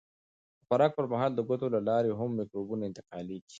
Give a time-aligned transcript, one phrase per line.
[0.59, 3.49] د خوراک پر مهال د ګوتو له لارې هم مکروبونه انتقالېږي.